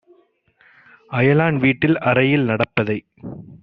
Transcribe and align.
அயலான் 1.11 1.57
வீட்டில் 1.57 1.97
அறையில் 2.03 2.43
நடப்பதை 2.43 2.97